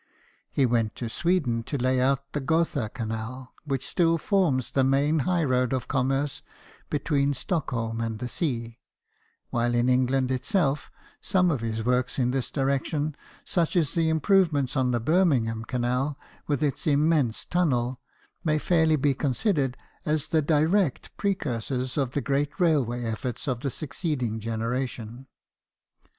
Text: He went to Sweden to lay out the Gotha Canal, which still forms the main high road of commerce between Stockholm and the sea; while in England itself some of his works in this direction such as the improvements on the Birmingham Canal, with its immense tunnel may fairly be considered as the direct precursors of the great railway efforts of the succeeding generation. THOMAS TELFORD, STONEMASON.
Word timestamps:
He 0.49 0.65
went 0.65 0.95
to 0.95 1.07
Sweden 1.09 1.61
to 1.65 1.77
lay 1.77 2.01
out 2.01 2.33
the 2.33 2.39
Gotha 2.41 2.89
Canal, 2.89 3.53
which 3.65 3.87
still 3.87 4.17
forms 4.17 4.71
the 4.71 4.83
main 4.83 5.19
high 5.29 5.43
road 5.43 5.73
of 5.73 5.87
commerce 5.87 6.41
between 6.89 7.35
Stockholm 7.35 8.01
and 8.01 8.17
the 8.17 8.27
sea; 8.27 8.79
while 9.51 9.75
in 9.75 9.87
England 9.89 10.31
itself 10.31 10.89
some 11.21 11.51
of 11.51 11.61
his 11.61 11.85
works 11.85 12.17
in 12.17 12.31
this 12.31 12.49
direction 12.49 13.15
such 13.45 13.75
as 13.75 13.93
the 13.93 14.09
improvements 14.09 14.75
on 14.75 14.89
the 14.89 14.99
Birmingham 14.99 15.63
Canal, 15.65 16.17
with 16.47 16.63
its 16.63 16.87
immense 16.87 17.45
tunnel 17.45 18.01
may 18.43 18.57
fairly 18.57 18.95
be 18.95 19.13
considered 19.13 19.77
as 20.03 20.29
the 20.29 20.41
direct 20.41 21.15
precursors 21.15 21.95
of 21.95 22.13
the 22.13 22.21
great 22.21 22.59
railway 22.59 23.03
efforts 23.03 23.47
of 23.47 23.59
the 23.59 23.69
succeeding 23.69 24.39
generation. 24.39 25.05
THOMAS 25.05 25.25
TELFORD, 25.25 25.27
STONEMASON. 25.27 26.05